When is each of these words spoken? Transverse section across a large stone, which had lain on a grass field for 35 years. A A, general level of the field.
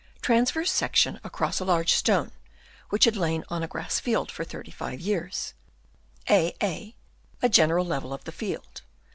Transverse 0.23 0.71
section 0.71 1.19
across 1.23 1.59
a 1.59 1.63
large 1.65 1.93
stone, 1.93 2.31
which 2.89 3.05
had 3.05 3.15
lain 3.15 3.43
on 3.49 3.61
a 3.61 3.67
grass 3.67 3.99
field 3.99 4.31
for 4.31 4.43
35 4.43 4.99
years. 4.99 5.53
A 6.27 6.55
A, 6.63 6.95
general 7.47 7.85
level 7.85 8.11
of 8.11 8.23
the 8.23 8.31
field. 8.31 8.81